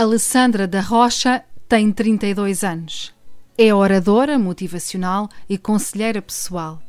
[0.00, 3.12] Alessandra da Rocha tem 32 anos.
[3.58, 6.80] É oradora motivacional e conselheira pessoal.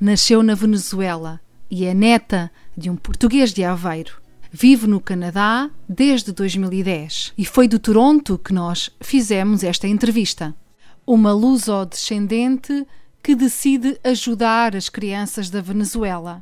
[0.00, 4.22] Nasceu na Venezuela e é neta de um português de Aveiro.
[4.52, 10.54] Vive no Canadá desde 2010 e foi de Toronto que nós fizemos esta entrevista.
[11.04, 12.86] Uma luso-descendente
[13.20, 16.40] que decide ajudar as crianças da Venezuela.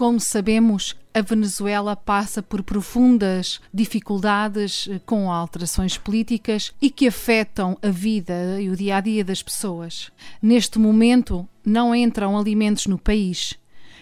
[0.00, 7.76] Como sabemos, a Venezuela passa por profundas dificuldades eh, com alterações políticas e que afetam
[7.82, 10.10] a vida e o dia a dia das pessoas.
[10.40, 13.58] Neste momento, não entram alimentos no país,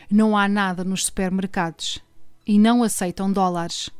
[0.08, 2.01] não há nada nos supermercados
[2.47, 3.91] e não aceitam dólares.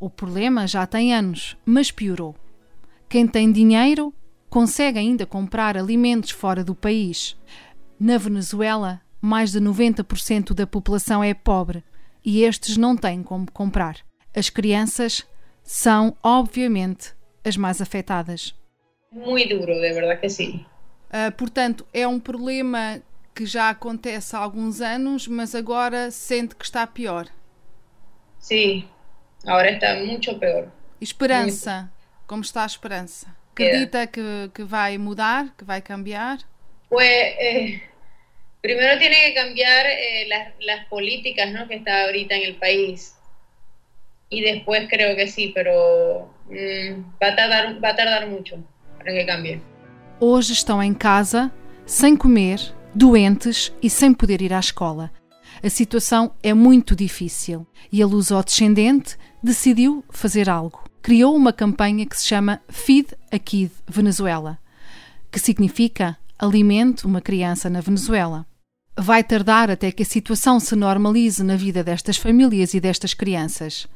[0.00, 2.34] O problema já tem anos, mas piorou.
[3.08, 4.12] Quem tem dinheiro
[4.48, 7.36] consegue ainda comprar alimentos fora do país.
[8.00, 11.84] Na Venezuela, mais de 90% da população é pobre
[12.24, 13.98] e estes não têm como comprar.
[14.34, 15.26] As crianças
[15.62, 18.54] são, obviamente, as mais afetadas.
[19.12, 20.64] Muito duro, de verdade que sim.
[21.08, 23.02] Uh, portanto, é um problema
[23.34, 27.26] que já acontece há alguns anos, mas agora sente que está pior.
[28.38, 28.88] Sim,
[29.44, 30.68] agora está muito pior.
[31.00, 31.92] Esperança, muito.
[32.26, 33.26] como está a esperança?
[33.52, 36.38] Acredita que, que vai mudar, que vai cambiar?
[36.88, 37.80] Pues, eh,
[38.60, 41.66] primero tiene que cambiar eh, las, las, políticas ¿no?
[41.68, 43.14] que está ahorita en el país.
[44.28, 48.58] Y después creo que sí, pero mm, va, a tardar, va a tardar mucho
[48.98, 49.60] para que cambie.
[50.20, 51.50] Hoje estão em casa,
[51.86, 52.60] sem comer,
[52.94, 55.10] doentes e sem poder ir à escola.
[55.62, 60.84] A situação é muito difícil e a luso-descendente decidiu fazer algo.
[61.02, 64.58] Criou uma campanha que se chama Feed a Kid Venezuela,
[65.30, 68.46] que significa Alimente uma criança na Venezuela.
[69.02, 73.86] Vai tardar até que a situação se normalize na vida destas famílias e destas crianças.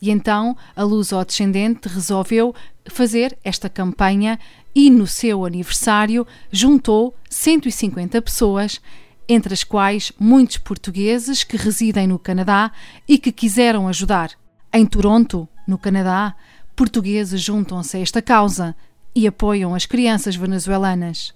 [0.00, 2.54] E então a luso-descendente resolveu
[2.86, 4.38] fazer esta campanha
[4.72, 8.80] e, no seu aniversário, juntou 150 pessoas,
[9.28, 12.70] entre as quais muitos portugueses que residem no Canadá
[13.08, 14.30] e que quiseram ajudar.
[14.72, 16.36] Em Toronto, no Canadá,
[16.76, 18.76] portugueses juntam-se a esta causa
[19.12, 21.34] e apoiam as crianças venezuelanas.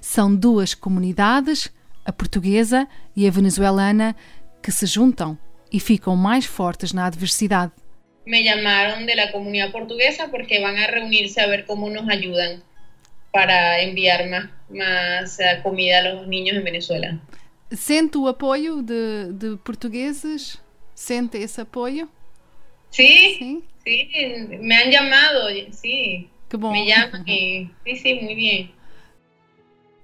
[0.00, 1.70] São duas comunidades
[2.08, 4.16] a portuguesa e a venezuelana,
[4.62, 5.38] que se juntam
[5.70, 7.72] e ficam mais fortes na adversidade.
[8.26, 12.62] Me chamaram de la comunidad portuguesa porque van a reunirse a ver cómo nos ayudan
[13.30, 17.20] para enviar más, más eh, comida a los niños en Venezuela.
[17.70, 20.58] Sente o apoio de, de portugueses?
[20.94, 22.08] Sente esse apoio?
[22.88, 26.30] Sí, sí, sí, me han llamado, sí.
[26.48, 26.72] Qué bom.
[26.72, 26.88] Me
[27.26, 28.77] y sí, sí, muy bien.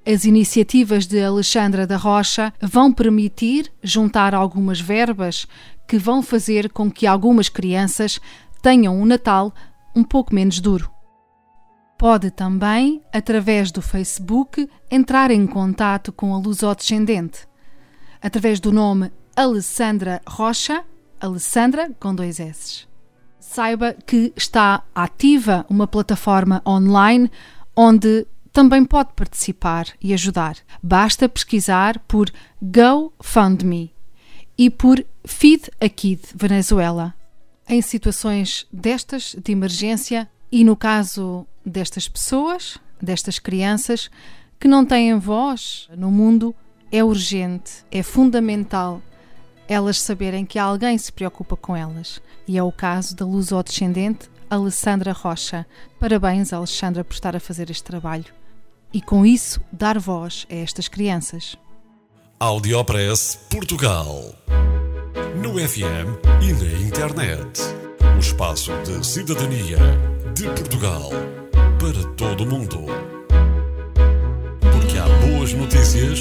[0.06, 5.46] As iniciativas de Alexandra da Rocha vão permitir juntar algumas verbas
[5.88, 8.20] que vão fazer com que algumas crianças
[8.60, 9.54] tenham um Natal
[9.96, 10.90] um pouco menos duro.
[11.96, 17.48] Pode também, através do Facebook, entrar em contato com a lusodescendente,
[18.20, 20.84] através do nome Alessandra Rocha,
[21.18, 22.86] Alessandra com dois S.
[23.40, 27.30] Saiba que está ativa uma plataforma online
[27.74, 30.56] onde também pode participar e ajudar.
[30.80, 32.30] Basta pesquisar por
[32.62, 33.92] GoFundMe
[34.56, 37.12] e por Feed a Kid Venezuela.
[37.68, 44.08] Em situações destas de emergência e no caso destas pessoas, destas crianças
[44.60, 46.54] que não têm voz no mundo,
[46.92, 49.02] é urgente, é fundamental
[49.66, 52.20] elas saberem que alguém se preocupa com elas.
[52.46, 55.66] E é o caso da luso-descendente Alessandra Rocha.
[55.98, 58.26] Parabéns, Alexandra, por estar a fazer este trabalho
[58.94, 61.56] e com isso dar voz a estas crianças.
[62.38, 64.32] Audiopress Portugal.
[65.42, 67.60] No FM e na internet.
[68.16, 69.78] O espaço de cidadania
[70.32, 71.10] de Portugal
[71.80, 72.86] para todo o mundo.
[74.60, 76.20] Porque há boas notícias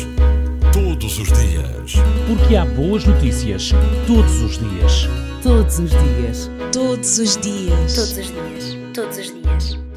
[0.73, 1.93] todos os dias.
[2.27, 3.69] Porque há boas notícias
[4.07, 5.07] todos os dias.
[5.43, 6.49] Todos os dias.
[6.71, 7.95] Todos os dias.
[7.95, 8.77] Todos os dias.
[8.93, 9.92] Todos os dias.